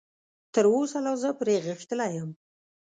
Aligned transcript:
تراوسه 0.53 0.97
لا 1.05 1.13
زه 1.21 1.29
پرې 1.39 1.55
غښتلی 1.65 2.09
یم. 2.17 2.29